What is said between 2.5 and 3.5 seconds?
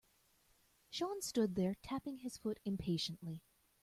impatiently.